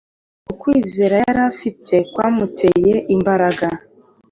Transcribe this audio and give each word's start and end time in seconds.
Ukwizera 0.51 1.15
yari 1.25 1.41
afite 1.51 1.95
kwamuteye 2.13 2.95
imbaraga 3.15 3.67